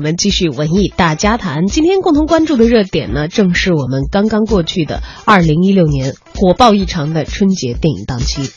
[0.00, 8.52] 我们继续文艺大家谈，今天共同关注的热点呢，正是我们刚刚过去的二零一六年火爆异常的春节电影档期。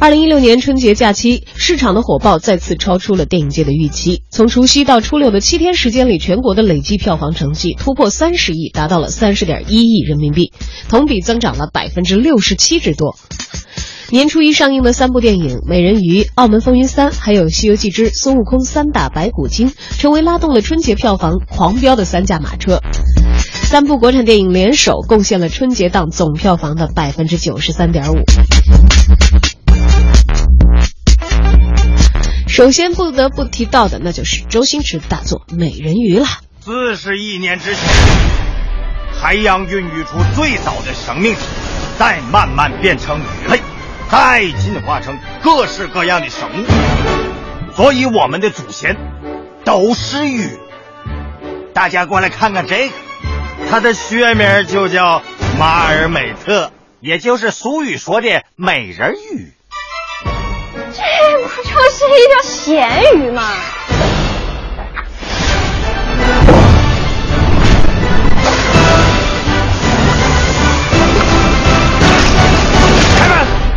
[0.00, 4.22] 二零一六年春节假期，市场的火爆再次超出了电影界的预期。
[4.30, 10.54] 从除夕到初六的七天时间里，全国的累计票房成绩突破三十亿，达到了三十点一亿人民币，
[10.88, 13.14] 同比增长了百分之六十七之多。
[14.10, 22.80] 年初一上映的三部电影《美人鱼》《澳门风云三》还有《西游记之孙悟空三打白骨精》，成为拉动了春节票房狂飙的三驾马车。
[23.50, 28.18] 三部国产电影联手，贡献了春节档总票房的百分之九十三点五。
[32.46, 36.26] 首先不得不提到的，那就是周星驰的大作《美人鱼》了。
[36.64, 37.82] 四十亿年之前，
[39.20, 41.40] 海洋孕育出最早的生命体，
[41.98, 43.60] 再慢慢变成鱼类。
[44.10, 48.96] 再进化成各式各样的生物，所以我们的祖先
[49.64, 50.58] 都是鱼。
[51.72, 52.94] 大家过来看看这个，
[53.70, 55.22] 它的学名就叫
[55.58, 59.52] 马尔美特，也就是俗语说的美人鱼。
[60.92, 61.02] 这
[61.42, 63.42] 不就是一条咸鱼吗？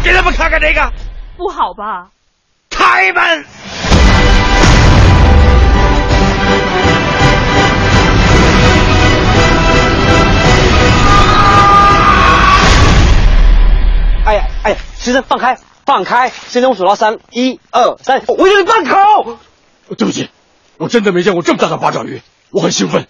[0.10, 0.92] 给他们看看这个，
[1.38, 2.10] 不好吧？
[2.72, 3.46] 开门！
[14.26, 16.30] 哎呀哎呀，先生放开放开！
[16.48, 19.38] 先生，我数到三，一二三，我叫你放口。
[19.96, 20.32] 对不起，
[20.78, 23.06] 我真的没见过这么大的八爪鱼，我很兴奋。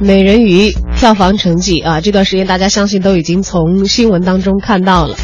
[0.00, 5.16] 美人鱼票房成绩啊，这段时间大家相信都已经从新闻当中看到了。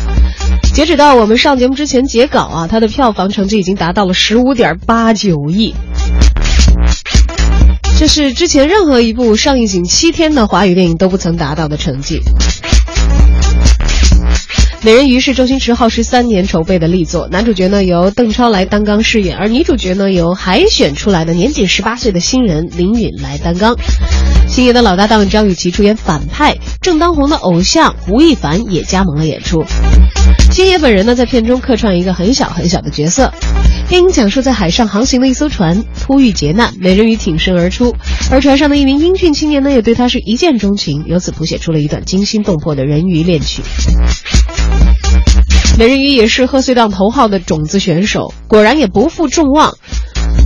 [0.73, 5.75] 截止到我们上节目之前截稿啊，它的票房成绩已经达到了十五点八九亿，
[7.99, 12.21] 这是之前任何一部上映仅七天的华语电影都不曾达到的成绩。
[14.81, 23.77] 美人鱼是周星驰耗时三年筹备的力作，男主角呢由邓超来担纲饰演，而女主角呢由海选出来的年仅十八岁的新人林允来担纲。
[24.49, 29.65] 星爷的老搭档张雨绮出演反派，正当红的偶像吴亦凡也加盟了演出。
[30.53, 33.33] 星爷本人呢在片中客串一个很小很小的角色。
[33.89, 37.97] 电影讲述在海上航行的一艘船突遇劫难，美人鱼挺身而出，
[38.31, 43.63] 而船上的一名英俊青年呢也对她是一见钟情，由此谱写出了一段惊心动魄的人鱼恋曲。
[45.79, 49.77] 美人鱼也是贺岁档头号的种子选手，果然也不负众望，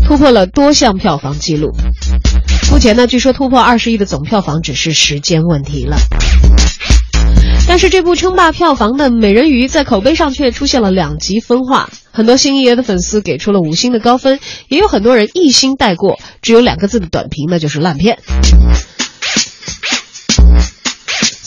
[0.06, 1.70] 突破了多项票房纪录。
[2.70, 5.96] 目前呢，据说突破二十亿的总票房只是时间问题了。
[7.66, 18.18] 但是这部称霸票房的《美人鱼》在口碑上却出现了两极分化，很多星爷的粉丝给出了五星的高分，也有很多人一星带过，只有两个字的短评，那就是烂片。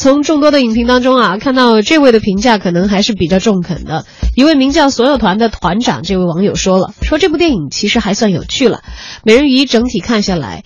[0.06, 4.06] 从众多的影评当中啊，看到这位的评价可能还是比较中肯的。
[4.36, 8.84] 一位名叫“所有团”的团长，这位网友说了，说这部电影其实还算有趣了，
[9.24, 10.64] 《美人鱼》整体看下来。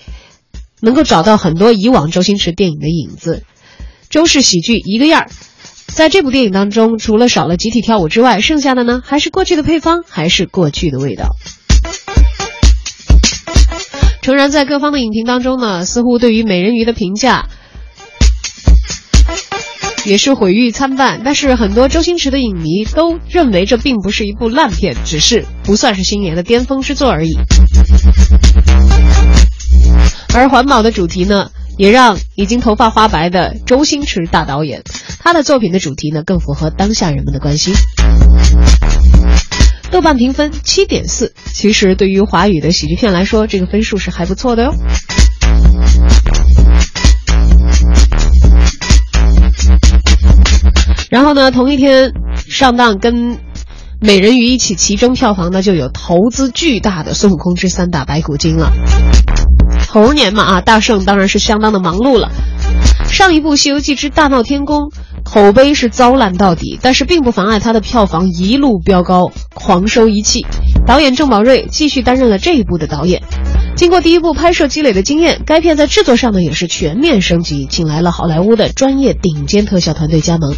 [0.82, 3.44] 能够找到很多以往周星驰电影的影子，
[4.10, 5.30] 周氏喜剧一个样儿。
[5.88, 11.30] 在这部电影当中，除了少了集体跳舞之外，剩下的呢还是过去的配方，还是过去的味道。
[14.22, 17.48] 诚然，在各方的影评当中呢，似乎对于美人鱼的评价
[20.10, 21.22] 也是毁誉参半。
[21.24, 27.38] 但是很多周星驰的影迷都认为这并不是一部烂片，只是不算是星爷的巅峰之作而已。
[30.34, 34.82] 而环保的主题呢，也让已经头发花白的周星驰大导演，
[35.20, 37.76] 他的作品的主题呢，更符合当下人们的关心。
[39.92, 44.74] 豆瓣评分七点四，其实对于华语的喜剧片来说，这个分数是还不错的哟。
[51.10, 53.34] 然后呢，同一天上档跟
[54.00, 58.72] 《美人鱼》一起齐争票房呢，就有投资巨大的《孙悟空之三打白骨精》了。
[59.88, 62.30] 猴年嘛啊，大圣当然是相当的忙碌了。
[63.10, 64.84] 上一部《西游记之大闹天宫》
[65.32, 70.44] 口碑是糟烂到底，但是并不妨碍他的票房一路飙高，狂收一气。
[70.88, 73.22] 导演郑宝瑞继续担任了这一部的导演。
[73.76, 80.56] 经过第一部拍摄积累的经验，该片在制作上呢也是全面升级，请来了好莱坞的专业顶尖特效团队加盟。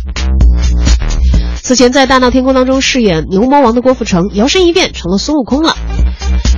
[1.61, 5.75] 此前在《大闹天宫》当中饰演牛魔王的郭富城，摇身一变成了孙悟空了。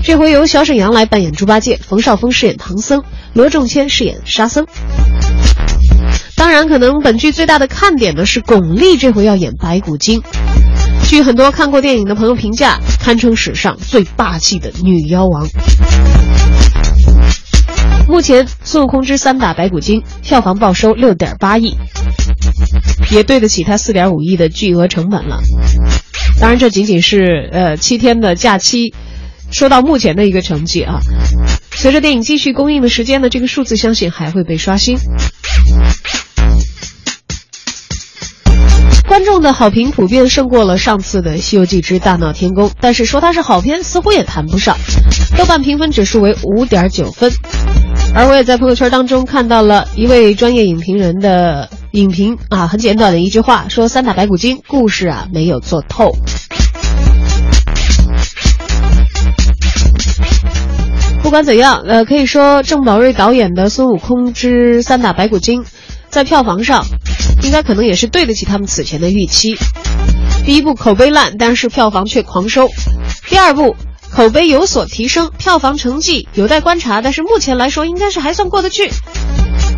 [0.04, 4.68] 这回由小沈阳来扮演猪八戒，冯绍峰饰演唐僧，罗仲谦饰演沙僧。
[6.54, 6.68] 当然。
[6.68, 10.22] 可能本剧最大的看点呢是巩俐这回要演白骨精。
[11.04, 15.48] 据很多看过电影的朋友评价，堪称史上最霸气的女妖王。
[18.08, 21.76] 目前，《孙悟空之三打白骨精》票房报收六点八亿，
[23.10, 25.40] 也对得起它四点五亿的巨额成本了。
[26.40, 28.94] 当然，这仅仅是呃七天的假期，
[29.52, 31.00] 说到目前的一个成绩啊。
[31.72, 34.98] 随着电影继续公映的时间呢，这个数字相信还会被刷新。
[39.14, 44.76] 观众的好评普遍胜过了上次的《西游记之大闹天宫》，但是说它是好片，似乎也谈不上。
[45.38, 47.32] 豆瓣评分指数为五点九分，
[48.16, 56.12] 而我也在朋友圈当中看到了一位专业影评人的影评啊，很简短的一句话，说《三打白骨精》故事啊没有做透。
[61.22, 65.62] 不管怎样，呃，可以说郑宝瑞导演的《孙悟空之三打白骨精》
[66.10, 66.84] 在票房上。
[67.42, 69.58] 应该可能也是对得起他们此前的预期。
[70.46, 72.68] 第一部口碑烂，但是票房却狂收；
[73.28, 73.76] 第二部
[74.12, 78.92] 口碑有所提升，票房成绩有待观察，但是目前来说应该是还算过得去。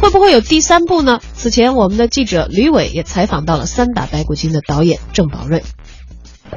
[0.01, 1.21] 会不会有第三部呢？
[1.33, 5.63] 此前我们的记者吕伟也采访到了《三打白骨精》的导演郑宝瑞。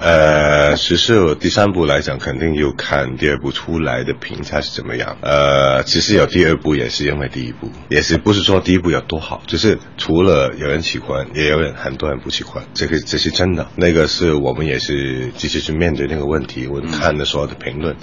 [0.00, 5.16] 呃，其实第三部来讲，肯定有看第二部出来的评价是怎么样。
[5.22, 13.68] 呃，其实有第二部也是因为第一部，也是不是说第一部有多好，就是除了有人喜欢，也有人很多人不喜欢，这个这是真的。
[13.76, 17.96] 那个是我们也是继续去面对那个问题，我看的所有的评论，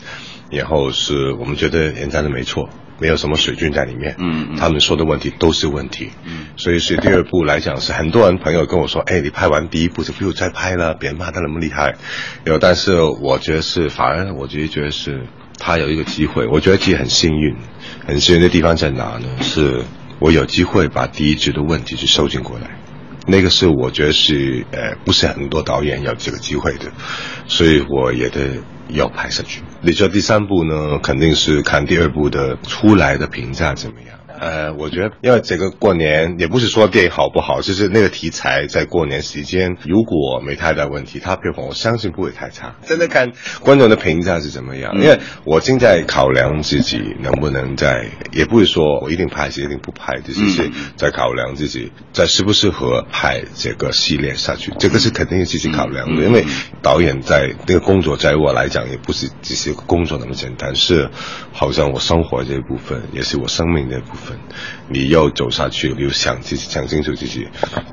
[0.56, 2.70] 然后是我们觉得人家的没错。
[2.98, 11.96] 没有什么水军在里面，嗯，他们说的问题都是问题，嗯，所以是第二部来讲是很多人朋友跟我说，哎，你拍完第一部就不用再拍了，别骂他那么厉害，
[12.46, 15.24] 有，但是我觉得是反而我自己觉得是
[15.60, 17.58] 他有一个机会，我觉得自己很幸运，
[18.08, 19.28] 很幸运的地方在哪呢？
[19.42, 19.84] 是
[20.20, 22.72] 我有机会把第一集的问题去收进过来。
[23.28, 26.92] 那个是我觉得是呃不是很多导演有这个机会的，
[27.48, 29.62] 所以我也得要拍下去。
[29.82, 34.20] 你说第三部呢，肯定是看第二部的出来的评价怎么样。
[34.40, 42.76] 呃，我觉得，因为整个过年也不是说电影好不好，就是那个题材在过年时间，如果没太大问题，它票房我相信不会太差。
[42.86, 54.72] 真的看观众的评价是怎么样，因为我正在考量自己能不能在，也不会说我一定拍，戏一定不拍，就是在考量自己在适不适合拍这个系列下去。
[54.80, 56.46] 这个是肯定是自己考量的，因为
[56.82, 61.10] 导演在那个工作，在我来讲也不是只是工作那么简单，是
[61.52, 64.25] 好像我生活这一部分，也是我生命的一部分。
[64.90, 67.48] 你要走下去，你要想自己想清楚自己。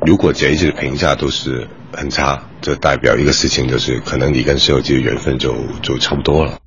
[0.06, 6.58] 如果这一次的评价都是很差，这代表一个事情，就是可能你跟《西游记》的缘分就就差不多了。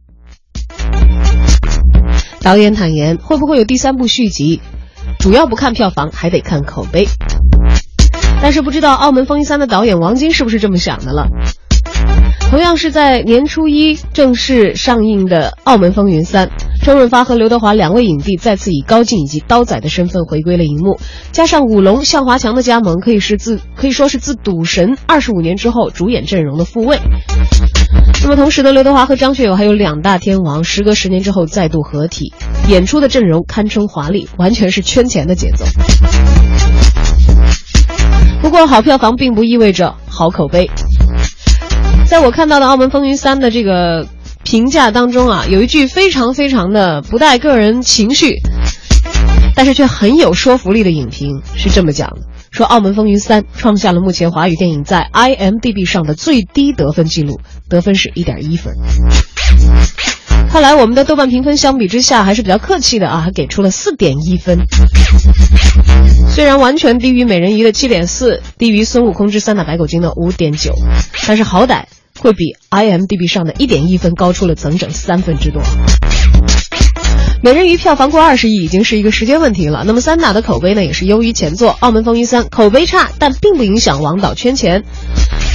[2.42, 4.62] 导演坦言，会不会有第三部续集，
[5.20, 7.08] 主要不看票房，还得看口碑。
[8.42, 11.28] 但是不知道《澳门风云三》的导演王晶是不是这么想的了？
[12.50, 16.48] 同样是在年初一正式上映的《澳门风云三》，
[16.86, 20.98] 周润发和刘德华两位影帝再次以高进以及刀仔的身份回归了荧幕，
[21.34, 26.98] 加上舞龙向华强的加盟，可以是自可以说是自赌神二十五年之后主演阵容的复位。
[28.24, 32.34] 那么同时呢，刘德华和张学友还有两大天王，时隔十年之后再度合体，
[32.70, 35.66] 演出的阵容堪称华丽，完全是圈钱的节奏。
[38.42, 40.70] 不过好票房并不意味着好口碑。
[42.08, 44.08] 在我看到的《澳门风云三》的这个
[44.44, 48.42] 评价当中啊，有一句非常非常的不带个人情绪，
[49.56, 52.22] 但是却很有说服力的影评是这么讲的：
[52.52, 58.76] 说《澳门风云三》创下了目前华语电影在 IMDB 上的最低得分记录，得分是一点一分。
[60.56, 64.58] 看来我们的豆瓣评分相比之下还是比较客气的啊，给出了四点一分。
[66.30, 70.74] 虽然完全低于《美人鱼》的七点四，低于《孙悟空之三打白骨精》的五点九，
[71.28, 71.88] 但是好歹
[72.22, 75.62] 会比 IMDB 上的一点一分高出了整整三分之多。
[77.44, 79.84] 美人鱼票房过二十亿已经是一个时间问题了。
[79.86, 84.86] 那么三打的口碑呢，也是优于前作《澳门风云三》，口碑差，但并不影响王导圈钱。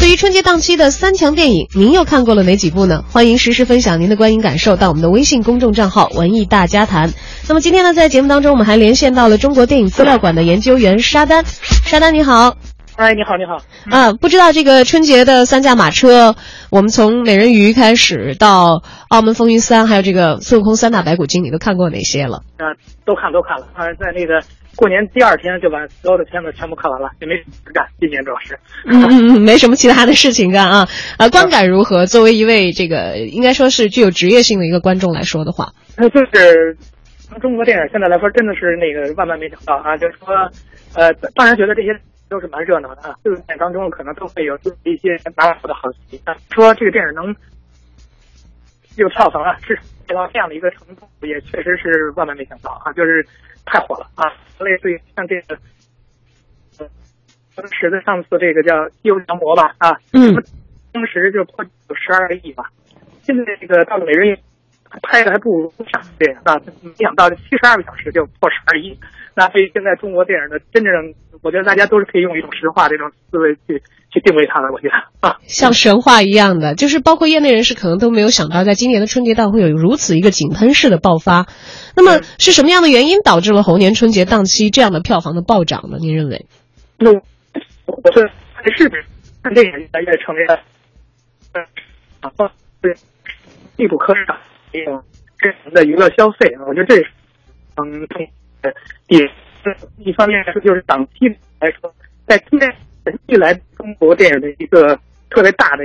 [0.00, 3.04] 对于春节档期的三强电影，您又看过了哪几部呢？
[3.12, 7.12] 欢迎实时分享您的观影感受到我们的微信公众账号“文艺大家谈”。
[7.47, 11.45] 那么今天呢，在节目当中，我们还连线到了中国电影资料馆的研究员沙丹。
[11.45, 12.57] 沙丹你好。
[12.97, 13.62] 哎，你好，你好。
[13.95, 16.35] 啊，不知道这个春节的三驾马车，
[16.71, 22.42] 我们从美人鱼开始到澳门风云三，还有这个孙悟空三打白骨精，你都看过哪些了？
[22.57, 22.73] 啊，
[23.04, 23.66] 都看都看了。
[23.75, 24.42] 啊，在那个
[24.77, 27.35] 过年第二天就把所有的片子全部看完了，也没
[27.75, 27.85] 干。
[27.99, 30.89] 今年主要是，嗯嗯嗯，没什么其他的事情干啊。
[31.19, 32.07] 啊，观感如何？
[32.07, 36.77] 作为一位这个应该说是具有职业性的一个观众来说的话，那就是
[37.41, 39.97] 中国电影现在来说，真的是那个万万没想到啊！
[39.97, 40.35] 就是说，
[40.95, 41.89] 呃，当然觉得这些
[42.29, 43.15] 都是蛮热闹的啊。
[43.23, 46.35] 这个电影当中可能都会有自己一些拿手的好戏啊。
[46.55, 47.35] 说这个电影能
[49.02, 52.92] 有票房啊，是到这样的一个程度，也确实是万万没想到啊！
[52.92, 53.26] 就是
[53.64, 54.28] 太火了啊！
[54.59, 55.59] 类似于像这个，
[56.78, 56.87] 呃，
[57.54, 60.35] 当时的上次这个叫《西游降魔》吧啊，嗯，
[60.92, 62.71] 当时就破有十二个亿吧。
[63.23, 64.38] 现在这个到了美人鱼。
[65.02, 66.56] 拍的还不如上电影啊！
[66.82, 68.99] 没想到这七十二个小时就破十二亿，
[69.37, 70.92] 那对于现在中国电影的真正，
[71.42, 73.82] 我觉得大家都是可以用一种神话这种思维去
[74.12, 74.73] 去定位它的。
[74.73, 81.47] 我觉得啊，像神话一样的，就是包括业内人士可能都没有想到，在今年的春节档会有如此一个井喷式的爆发。
[81.94, 85.99] 那么是什么样的原因导致了猴年春节档期这样的票房的暴涨呢？
[86.00, 86.47] 您认为？
[86.99, 88.90] 那我是还是
[89.42, 90.61] 看电影越来越成为了
[91.54, 91.62] 嗯
[92.20, 92.30] 啊
[92.82, 92.92] 对
[93.76, 94.37] 必不可少。
[94.73, 95.03] 这种
[95.39, 97.07] 真诚的娱乐消费啊，我觉得这是
[97.77, 98.07] 嗯，
[99.09, 99.19] 也
[99.99, 101.29] 一方面来说就是档期
[101.61, 101.93] 来说，
[102.27, 102.75] 在今年
[103.27, 104.99] 历来中国电影的一个
[105.31, 105.85] 特别大的、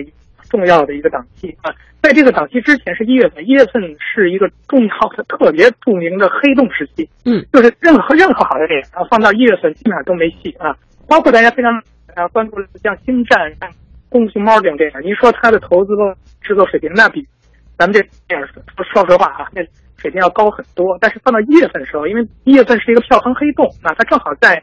[0.50, 1.74] 重要的一个档期啊。
[2.01, 7.10] 在这个档期之前是一月份，一月份是一个重要的、特别著名的黑洞时期。
[7.25, 10.75] 嗯，就是任何任何好的电影啊，放到一月份基本上都没戏啊。
[11.08, 11.82] 包括大家非常
[12.13, 13.70] 啊关注的像《星战》、像
[14.10, 17.25] 《功夫熊猫》这种电影，您说它的投资和制作水平，那比。
[17.77, 18.48] 咱们这电影
[18.94, 19.62] 说实话啊，那
[19.98, 20.98] 水平要高很多。
[21.01, 24.62] 但是放到一月份的时候，因为一月份是一个票房黑洞啊，它正好在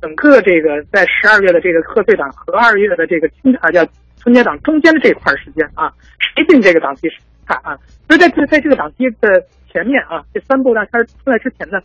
[0.00, 3.86] 整个这个在十二月的这个贺岁档和二月的这个春啊叫
[4.18, 7.08] 春节档中间的这块时间啊，谁进这个档期
[7.46, 7.76] 看啊。
[8.08, 9.28] 所以在在这个档期的
[9.70, 11.78] 前面啊，这三部大片出来之前呢，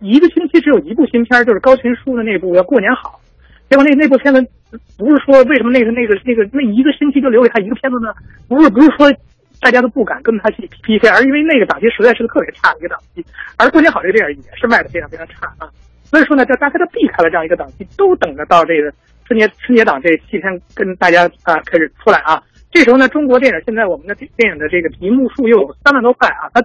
[0.00, 3.20] 一个星期只有一部新片，就是高群书的那部《要过年好》。
[3.70, 4.40] 结果那那部片子
[4.98, 8.12] 不是说为什么那个那个那个那一个星期就留给他一个片子呢？
[8.48, 9.12] 不是不是说。
[9.64, 13.24] 大家都不敢跟他去 PK，而因为那个档期实在是个特别差的一个档期，
[13.56, 15.64] 而《过年好》这个电影也是卖的非常非常差啊，
[16.04, 18.92] 所以说呢，就大家都避开了这样一个档期，都等着到这个
[19.24, 22.42] 春节春节档这七天跟大家啊开始出来啊。
[22.70, 26.62] 这时候呢，中国电影现在我们的电影的这个屏幕数又有三万多块啊，它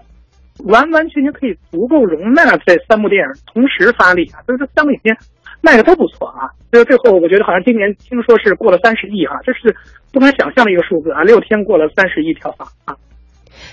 [0.65, 5.15] 完完全全可以足够容纳这三部电影同时发力啊，所以说三部影片
[5.61, 6.49] 卖的都不错啊。
[6.71, 9.75] 所以最后我觉得好像今年听说是过了三十亿啊，这是。
[10.11, 11.21] 不敢想象的一个数字啊！
[11.21, 12.97] 六天过了三十亿票房啊！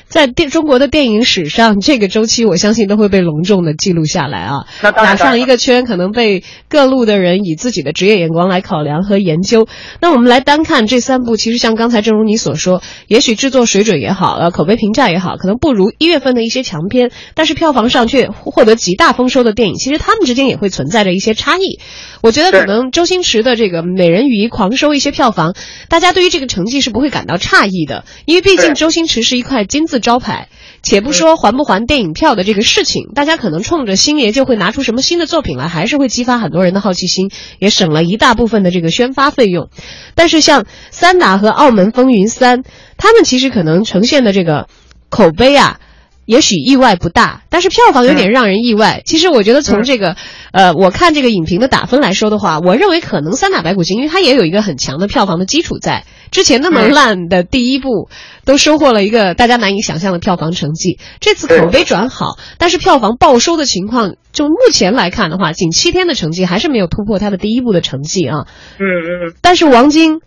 [0.09, 4.65] 在电中国的电影史上，这个周期我相信都会被隆重的记录下来啊！
[4.81, 9.67] 打上一个圈，可能被各路的人以自己的职业眼光来考量和研究。
[10.01, 21.81] 那我们来单看这三部，其实像刚才正如你所说，也许制作水准也好，呃，口碑评价也好，可能不如一月份的一些强片，但是票房上却获得极大丰收的电影，其实他们之间也会存在着一些差异。
[22.23, 25.57] 我觉得可能周星驰的这个《美人鱼》狂收一些票房，
[25.89, 29.96] 大家对于这个成绩是不会感到诧异的，因为毕竟周星驰是一块金字。
[30.01, 30.49] 招牌，
[30.83, 39.71] 且不说还不还电影票的这个事情，大家可能冲着星爷就会拿出什么新的作品来，还是会激发很多人的好奇心，也省了一大部分的这个宣发费用。
[40.15, 42.63] 但是像《三打》和《澳门风云三》，
[42.97, 44.69] 他们其实可能呈现的这个
[45.09, 45.81] 口碑啊。
[46.27, 49.01] 也许意外不大，但是票房有点让人意外。
[49.07, 50.17] 其实我觉得从这个，
[50.53, 56.05] 呃，我看这个影评的打分来说的话，我认为可能《三打白骨精》因为它也有一个很强的票房的基础在。
[56.33, 58.11] 之前那么烂的第一部，
[58.45, 60.99] 都收获了一个大家难以想象的票房成绩。
[61.21, 68.47] 这次口碑转好，但是票房暴收的情况，就目前来看的话，仅七天的成绩还是没有突破它的第一部的成绩啊。
[68.81, 68.83] 嗯
[69.29, 69.35] 嗯。
[69.41, 70.19] 但是王晶，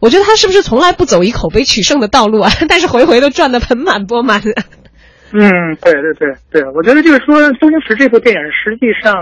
[0.00, 2.52] 我觉得他是不是从来不走以口碑取胜的道路啊？
[2.68, 4.40] 但是回回都赚得盆满钵满。
[5.32, 9.14] 嗯，对对对对，我觉得就是说，周星驰这部电影实际上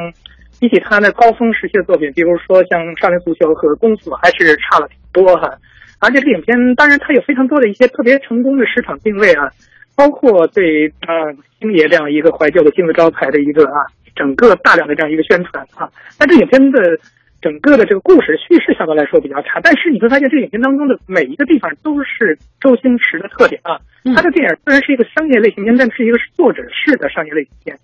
[0.60, 5.50] 比起他的高峰时期的作品，比如说像《少林足球》和《功夫》，还是差了挺多哈。
[5.98, 9.50] 而且这影片当然它有非常多的一些特别成功的市场定位啊，
[9.96, 15.88] 包括对啊星爷这样一个怀旧的金字招牌的一个啊整个大量的这样一个宣传啊。
[16.18, 16.78] 但这影片的。
[17.46, 23.78] 整个的这个故事叙事相对来说比较差，但是你会发现这个影片当中的每一个地方都是周星驰的特点啊。
[24.16, 27.78] 他的电影虽然是一个商业类型片，但是一个作者式的商业类型片。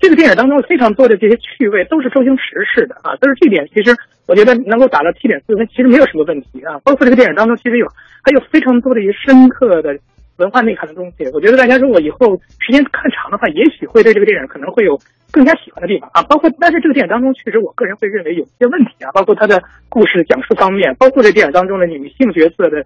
[0.00, 3.94] 这个电影当中非常多的这些趣味都是周星驰式的啊，但是这点其实
[4.26, 6.80] 我觉得能够打到七点四分，其实没有什么问题啊。
[6.82, 7.86] 包括这个电影当中其实有
[8.24, 9.98] 还有非常多的一些深刻的。
[10.36, 14.98] 文化内涵的东西，我觉得大家如果以后时间看长的话，也许会对这个电影可能会有
[15.32, 16.22] 更加喜欢的地方啊。
[16.24, 19.10] 包括，但是这个电影当中，确实我个人会认为有一些问题啊。
[19.12, 22.84] 包括它的故事讲述方面，包括这电影当中的女性角色的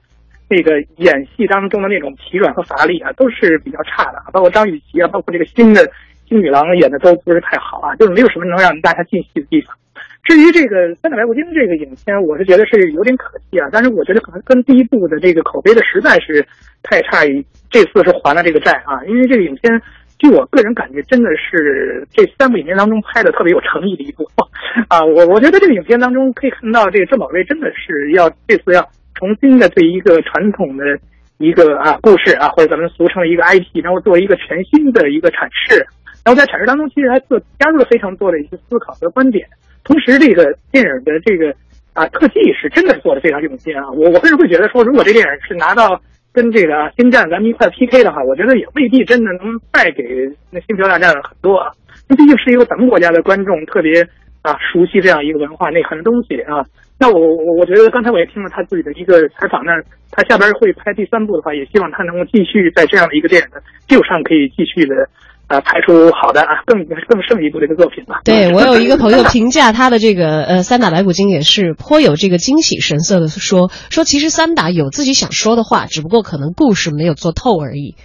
[0.48, 4.30] 那个演戏当中的那种疲软和乏力啊，都是比较差的啊。
[4.32, 5.90] 包括张雨绮啊，包括这个新的
[6.28, 9.74] 新女郎演的都不是太好啊，就是没有什么能让大家进戏的地方。
[10.22, 13.68] 至于这个《三打白骨精》这个影片，我是觉得是有点可惜啊。
[13.72, 16.44] 但是我觉得可能跟第一部的这个口碑的实在是
[16.82, 19.02] 太差异，这次是还了这个债啊。
[19.08, 19.82] 因为这个影片
[20.18, 24.24] 据我个人感觉，真的是这三部影片当中拍的特别有诚意的一部
[24.88, 25.02] 啊！
[25.02, 30.84] 我我觉得这个影片当中可以看到，这个郑宝瑞真的是要这次要重新的对一个传统的
[31.38, 35.84] 一个啊故事啊，或者咱们俗称的一个 IP，然后做一个全新的一个阐释。
[36.22, 39.48] 然后在阐释当中，其实还做加入了非常多的一些思考和观点。
[39.84, 41.54] 同时，这个电影的这个
[41.94, 43.90] 啊特技是真的做的非常用心啊！
[43.90, 46.00] 我我个人会觉得说，如果这电影是拿到。
[46.32, 51.72] 跟这个《星战》咱们一块 PK 的话，我觉得也未必真的能败给那《星球大战》很多啊。
[52.06, 54.00] 那毕竟是一个咱们国家的观众特别
[54.42, 56.62] 啊熟悉这样一个文化内涵的东西啊。
[57.00, 59.74] 那我我我觉得刚才我也听了他自己的一个采访，那
[60.12, 64.94] 他下边会拍第三部的话，也希望他能够继续在这样的一个电影的基础上可以继续的。
[65.50, 68.20] 啊，拍出好的啊，更更胜一步的一个作品吧。
[68.24, 77.96] 对 我有一个朋友评价他的这个呃《三打白骨精》也是颇有这个惊喜神色的说说，其实三打有自己想说的话，只不过可能故事没有做透而已。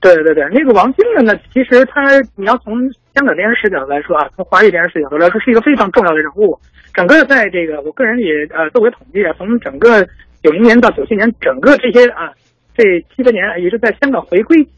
[0.00, 2.78] 对对对，那个王晶的呢，其实他你要从
[3.12, 6.56] 香港电视视角来说啊，从华语电视视角来说，是一个非常重要的人物。
[6.94, 10.06] 整个在这个我个人也呃作为统计啊，从整个
[10.44, 12.30] 九零年到九七年，整个这些啊
[12.76, 12.84] 这
[13.16, 14.68] 七八年也是在香港回归。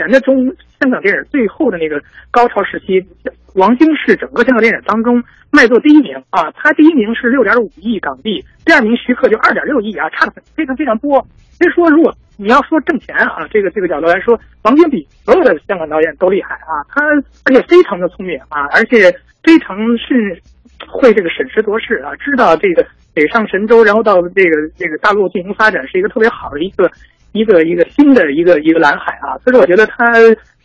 [0.00, 0.34] 前的中
[0.80, 3.04] 香港电影最后的那个高潮时期，
[3.52, 11.20] 王晶是整个香港电影当中卖座第一名啊，他第一名是六点五亿港币，第二名徐克就二点六亿啊，差的非常非常多。
[11.58, 17.04] 所以说，如果你要说挣钱啊，这个这个角度来说，王晶比所有的香港导演都厉害啊，他
[17.44, 19.14] 而且非常的聪明啊，而且
[19.44, 20.40] 非常是
[20.88, 26.90] 会这个审时度势啊，知道这个北上神州，然后到这个这个大陆进行发展是一个特别好的一个。
[27.32, 30.12] 一个一个新的一个一个蓝海啊，所以说我觉得他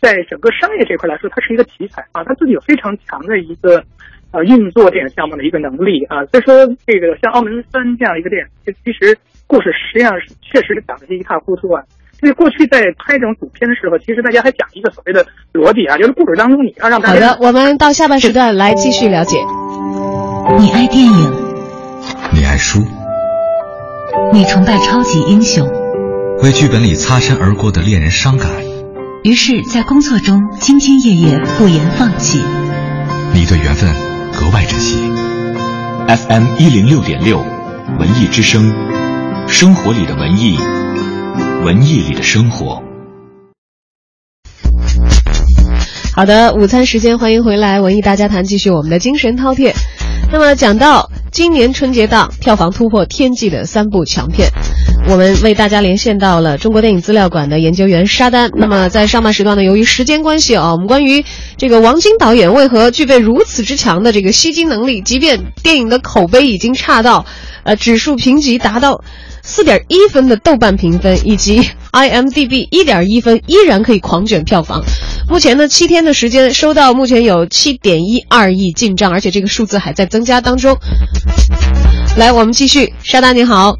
[0.00, 3.82] 在整个商业这块来说，他是一个奇才啊，他自己有非常强的一个
[4.32, 6.24] 呃运作电影项目的一个能力啊。
[6.26, 11.82] 所以说这个像《澳门三》这样一个电影，其实故事实际上是确实是讲的是一塌糊涂啊。
[12.18, 19.38] 所以过去在拍这种主片的时候，其实大家还讲一个所谓的逻辑啊，就是故事当中你要让大家好的，我们到下半时段来继续了解。
[20.58, 21.32] 你爱电影，
[22.32, 22.80] 你爱书，
[24.32, 25.85] 你崇拜超级英雄。
[26.42, 28.50] 为剧本里擦身而过的恋人伤感，
[29.24, 32.42] 于是，在工作中兢兢业业，不言放弃。
[33.32, 33.90] 你对缘分
[34.34, 34.96] 格外珍惜。
[36.06, 37.38] FM 一零六点六，
[37.98, 38.70] 文艺之声，
[39.48, 40.58] 生活里的文艺，
[41.64, 42.82] 文艺里的生活。
[46.14, 49.72] 好的，午餐时间，欢迎回来，文艺大家谈，继续我们的精神饕餮。
[50.30, 54.50] 那么，讲到今年春节档票房突破天际的三部强片。
[55.08, 58.50] 我们为大家连线到了中国电影资料馆的研究员沙丹。
[58.54, 61.24] 那么在上半时段呢，由于时间关系啊，我们关于
[61.56, 67.24] 这个王晶导演为何具备如此之强的这个吸金能力，即便电影的口碑已经差到，
[67.62, 69.04] 呃，指数评级达到
[69.42, 74.82] 四点一分的豆瓣评分，以及 IMDB 一点一分，依然可以狂卷票房。
[75.28, 80.76] 目前呢，七天的时间收到目前有七点一二亿进账，而且这个数字还在增加当中。
[82.16, 83.76] 来，我们继续，沙丹您好。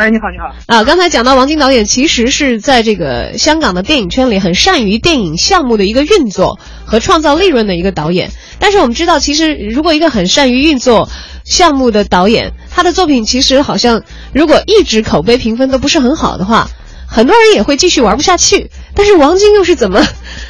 [0.00, 0.82] 哎，你好，你好啊！
[0.82, 8.30] 刚才讲到王晶导演，其实是在这个香港的电影圈里很善于电影项目的一个运作和创造利润的一个导演。
[8.58, 11.10] 但是我们知道，其实如果一个很善于运作
[11.44, 16.68] 项目的导演，他的作品其实好像如果一直口碑评分都不是很好的话，
[17.06, 18.70] 很多人也会继续玩不下去。
[18.94, 20.02] 但是王晶又是怎么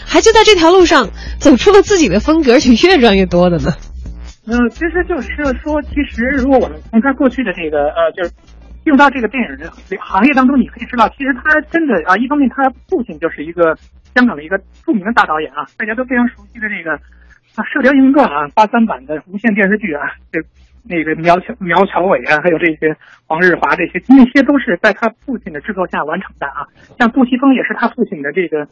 [0.06, 1.10] 还就在这条路上
[1.40, 3.74] 走出了自己的风格，而且越赚越多的呢？
[4.46, 5.28] 嗯，其实就是
[5.60, 8.30] 说，其实如果我们从他过去的这个呃，就是。
[8.82, 13.76] 进入到这个电影的行业当中，你可以知道，其实他真的啊，一方面他父亲就是一个
[14.14, 20.40] 香港的一个著名的大导演啊，大家都非常熟悉的这个啊《射雕英雄传》啊，八三版的无线电视剧啊，这
[20.82, 26.64] 那个苗侨苗侨伟啊，还有这些黄日华这些，那些都是在他父亲的制作下完成的啊。
[26.98, 28.66] 像杜琪峰也是他父亲的这个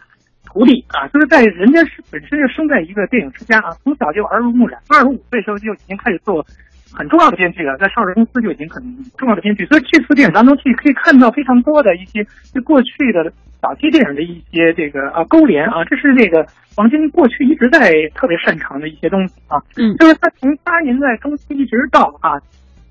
[0.47, 6.45] 徒弟啊，就是在人家是本身就生在一个电影之家啊，从小就耳濡目染，二十五岁时候就已经开始做。
[6.93, 8.83] 很重要的编剧了，在上市公司就已经很
[9.17, 16.47] 重要的编剧，所以这次电影当中去可以看到非常多的一些对过去的早期电影的一些这个啊勾连啊，这是这个
[16.77, 19.61] 王晶过去一直在特别擅长的一些东西啊。
[19.77, 22.41] 嗯，就是他从八十年代中期一直到啊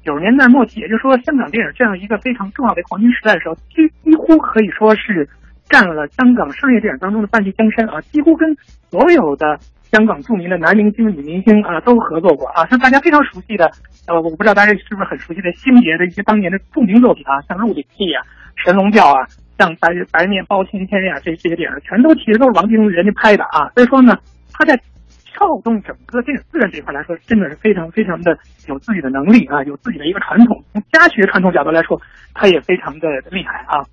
[0.06, 5.28] 九十年代末期，也就是说香港电影这样一个非常重要的黄金时代的时候，几几乎可以说是
[5.70, 8.56] 占了香港商业电影当中的半壁江山啊，几乎跟
[8.90, 9.60] 所有的。
[9.92, 12.66] 香港著名的男明星、女明星啊，都合作过啊。
[12.68, 13.72] 像大家非常熟悉的，
[14.08, 18.22] 呃，我不知道大家是不是很熟悉的星爷的一些当年的著名作品啊，像《鹿鼎记》啊、
[18.66, 23.70] 《神龙教》啊，像《白白面包青天》呀，这这些电影全都其实都是王晶人家拍的啊。
[23.76, 24.18] 所以说呢，
[24.54, 24.76] 他在
[25.34, 30.62] 撬动整个电影资源这一块来说，真的是非常非常的有自己的能力啊，有自己的一个传统。
[30.74, 32.00] 从家学传统角度来说，
[32.34, 33.86] 他也非常的厉害啊。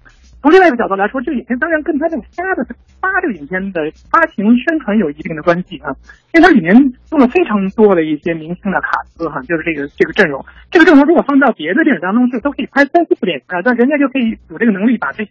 [0.45, 2.67] 从另外一个角度来说，这个影片当然跟他这个发的
[3.01, 3.81] 发这个影片的
[4.13, 5.89] 发行宣传有一定的关系啊，
[6.35, 6.77] 因为它里面
[7.13, 15.31] 用了非常多的一些明星的卡司哈，就是这个这个阵容，这个阵容如果放到别的电影当中，就都可以拍三四部电影啊，但人家就可以有这个能力把这些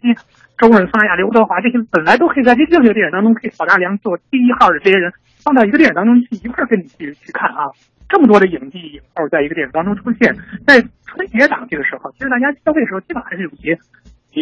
[0.58, 5.12] 周润发呀、刘德华这些本来都可以在这任何电影当中可以扫大梁做第一号的这些人，
[5.44, 7.70] 放到一个电影当中去一块跟你去去看啊。
[8.08, 10.34] 这么多的影帝影后在一个电影当中出现，
[10.66, 13.78] 在春节档这个时候，其实大家消费的时候基本还是有些。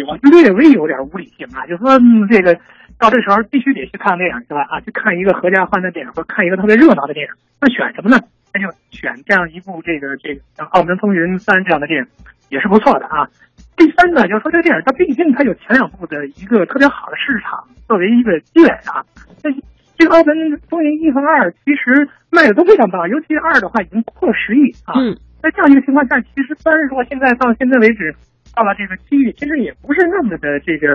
[0.04, 2.56] 我略微有点无理性啊，就说、嗯、这个
[2.98, 4.62] 到这时候必须得去看电影去了？
[4.62, 8.16] 啊，去看一个合家欢的电影，或看一个特别热闹的电影，那选什么呢？
[8.54, 12.06] 那就选这样一部这个这个像《澳门风云三》这样的电影，
[12.48, 13.28] 也是不错的啊。
[13.76, 19.04] 第三呢，就是说这个电影它毕竟它有前两部的一个特别好的市场作为一个积累啊。
[19.42, 19.50] 那
[19.96, 25.00] 这个《澳门风云一》和二其实卖的都非常棒，尤其二的话已经破了十亿啊。
[25.00, 25.16] 嗯。
[25.42, 28.14] 在这样一个情况下，其实三如果现在到现在为止。
[28.54, 30.94] 到了这个机遇，其实也不是那么的这个，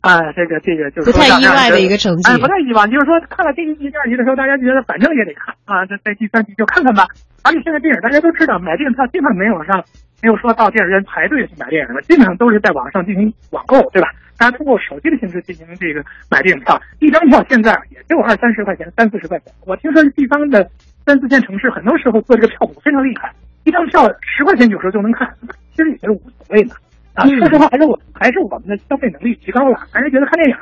[0.00, 2.86] 啊，这个这个就是不太意外的一个成绩，哎，不太意外。
[2.86, 7.06] 就是说，看了第一集、第二集的时候，大家觉得反正也得看啊，在在第三集就看看吧。
[7.44, 9.82] 而且现在电影大家都知道，买电影票基本没有上，
[10.22, 14.08] 没有说到电影院排队去买电影了，基本上都是在网上进行网购，对吧？
[14.36, 19.52] 大家通过手机的形式进行这个买电影票，一张票现在也就二三十块钱、三四十块钱。
[19.66, 20.68] 我听说地方的
[21.06, 23.32] 三四线城市，很多时候做这个票补非常厉害，
[23.64, 25.28] 一张票十块钱有时候就能看，
[25.74, 26.74] 其实也是无所谓的。
[27.18, 30.56] 啊，说实话，还是我还是我们的消费能力提高了，还是觉得看电影，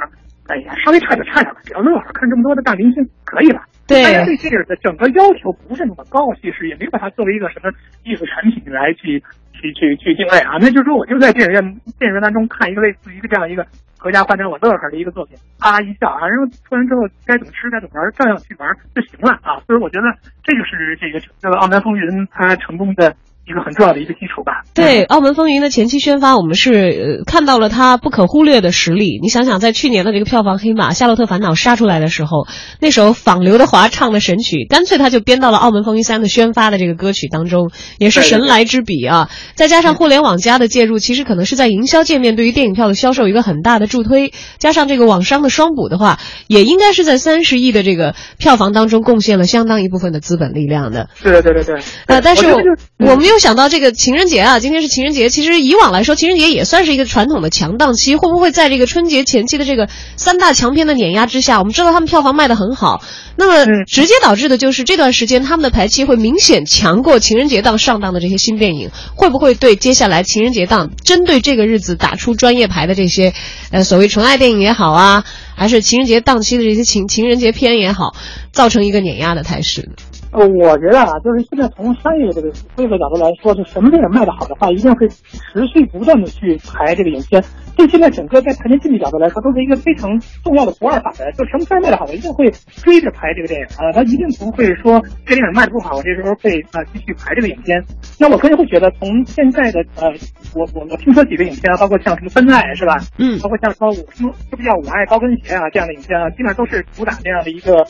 [0.48, 3.60] 哎呀，稍微差点差点了，只要乐呵，看这么多的大明星可以了。
[3.86, 7.70] 对，大家对电影的整个要求不是那么高，其实也没把它作为一个什么
[8.04, 10.56] 艺术产品来去去去去定位啊。
[10.58, 11.62] 那就是说，我就在电影院
[11.98, 13.64] 电影院当中看一个类似于一个这样一个
[13.98, 19.60] 合家欢让我乐呵的一个作品，啊一笑啊，然后出完之后该怎么吃该怎么玩，照样去玩就行了啊。
[19.66, 20.06] 所以我觉得
[20.42, 23.14] 这就是这个这个《澳门风云》它成功的。
[23.46, 24.64] 一个很重要的一个基础吧。
[24.74, 29.20] 对，《澳门风云》的前期宣发，我们是、呃、看到了它不可忽略的实力。
[29.22, 32.48] 你想想，在去年的这个票房黑马《夏洛特烦恼》杀出来的时候，
[32.80, 39.30] 那首仿刘德华唱的神曲，干脆他就编到了《澳门风云三》的宣发的这个歌曲当中，也是神来之笔啊！
[39.54, 44.32] 再加上互联网加的介入，其实可能是在营销界面对于电影票的销售有一个很大的助推。
[44.58, 51.08] 加上这个网商的双补的话，也应该是在三十亿的这个票房当中贡献了相当一部分的资本力量的。
[51.22, 51.80] 对对对对。
[52.06, 52.60] 呃，但是我
[52.98, 55.28] 嗯我们又想到这个情人节啊，今天是情人节。
[55.28, 58.16] 其实以往来说，情人节也算是一个传统的强档期。
[58.16, 63.02] 会不会在这个春节前期的这个三大强片的碾压之下，我们知道他们票房卖得很好，
[63.36, 68.90] 那么直接导致的就是这段时间他们的排期会明显强过情人节档上档的这些新电影。
[69.14, 73.34] 会不会对接下来情人节档针对这个日子打出专业牌的这些，
[73.70, 78.14] 呃，所谓纯爱电影也好啊，还是情人节档期的这些情情人节片也好，
[78.52, 79.88] 造成一个碾压的态势？
[80.36, 85.24] 呃，我觉得啊，就是现在从商业这个规则角度来说，就什么电影卖得好的话，一定会持
[85.72, 87.42] 续不断的去排这个影片。
[87.74, 91.24] 这现在整个在排片经济角度来说，都是一个非常重要的不二法则。
[91.32, 97.82] 就什么片卖得好的，一定会追着排这个电影啊，他一定不会说这电影卖得不好，我这时候会啊继续排这个影片。
[98.20, 100.12] 那我个人会觉得，从现在的呃，
[100.54, 102.98] 我我我听说几个影片啊，包括像什么《分爱》是吧？
[103.16, 107.86] 嗯，包括像说我什么是不是叫《我爱高跟鞋》啊这样的影片啊，基本上都是主打这样的一个。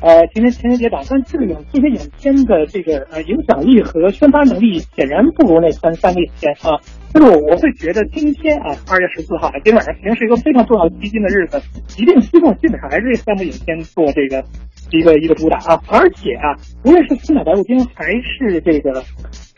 [0.00, 6.80] 呃，情人情人节档，但这个影这些影片的这个呃影响力和宣发能力显然不如那三三个影片啊。
[7.12, 11.60] 但是我我会觉得今天啊，二月十四号啊，今天晚上肯定是一个非常重要的基金的日子，
[11.98, 14.42] 一定希望基本上还是这三部影片做这个
[14.90, 15.82] 一个一个主打啊。
[15.88, 19.02] 而且啊，无论是《青岛白骨精》还是这个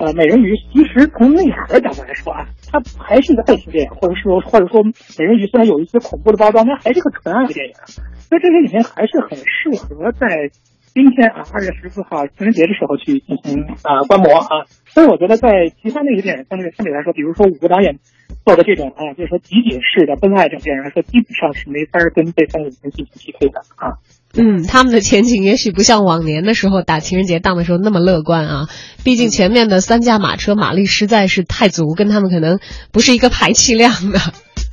[0.03, 7.75] 呃美人鱼，其实从内核角度来说啊，它还是一个爱情电影，或者说或者说美人鱼虽然有一些恐怖的包装，但还是个纯爱的电影。
[7.87, 10.51] 所以这些影片还是很适合在
[10.93, 14.67] 今天啊，二月十四号情人节的时候去进行啊观摩啊。
[14.87, 18.01] 所以我觉得在其他那些电影相对相对来说，比如说五个导演
[18.45, 24.03] 做的这种啊，就是说集锦式的奔爱这种电影来说，基本上是没法跟这三个影片进行 PK 的啊。
[24.35, 28.69] 嗯，他们的前景也许不像往年的时候打情人节档的时候那么乐观啊。
[29.05, 32.59] 毕竟前面的三驾马车马力实在是太足，跟他们可能
[32.93, 34.21] 不是一个排气量的。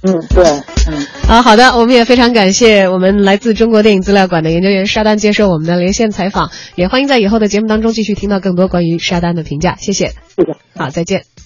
[0.02, 0.46] 嗯，对，
[0.88, 11.39] 嗯，啊，好的，我们也非常感谢我们来自中国电影资料馆的研究员沙丹接受我们的连线采访，也欢迎在以后的节目当中继续听到更多关于沙丹的评价，谢谢，谢谢，好，再见。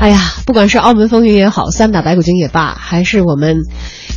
[0.00, 3.58] 哎呀，不管是澳门风云也好，三打白骨精也罢，还是我们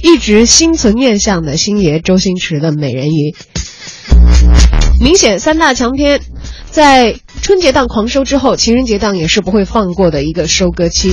[0.02, 3.36] 一直心存念想的星爷周星驰的美人鱼，
[5.02, 6.22] 明显三大强片
[6.70, 11.12] 在春节档狂收之后，情人节档也是不会放过的一个收割期。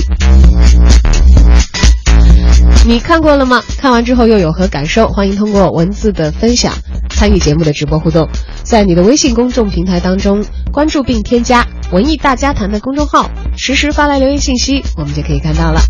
[2.87, 3.61] 你看过了吗？
[3.77, 5.09] 看完之后又有何感受？
[5.09, 6.73] 欢迎通过文字的分享
[7.11, 8.27] 参与节目的直播互动，
[8.63, 15.81] 在你的微信公众平台当中关注并添加“文艺大家谈”的公众号，实时发来留言信息，我们就可以看到了。